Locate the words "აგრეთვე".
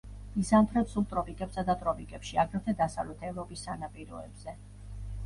2.45-2.75